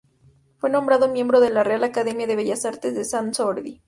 [0.57, 3.79] Fue nombrado miembro de la Real Academia de Bellas Artes de Sant Jordi.